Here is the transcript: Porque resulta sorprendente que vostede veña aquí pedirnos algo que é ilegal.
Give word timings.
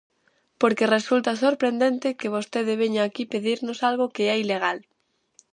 Porque 0.61 0.91
resulta 0.97 1.39
sorprendente 1.45 2.17
que 2.19 2.33
vostede 2.35 2.73
veña 2.81 3.01
aquí 3.05 3.23
pedirnos 3.33 3.79
algo 3.89 4.05
que 4.15 4.23
é 4.33 4.35
ilegal. 4.43 4.77